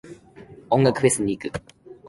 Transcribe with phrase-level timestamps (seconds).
[0.71, 1.51] 音楽フェス行く。